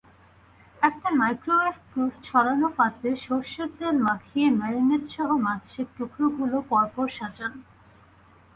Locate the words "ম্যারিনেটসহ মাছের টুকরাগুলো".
4.59-6.57